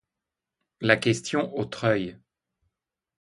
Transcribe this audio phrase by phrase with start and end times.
[0.79, 2.17] La question au treuil!